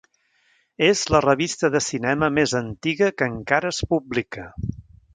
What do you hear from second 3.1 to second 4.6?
que encara es publica.